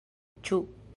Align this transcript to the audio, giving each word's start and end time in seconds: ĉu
ĉu 0.45 0.61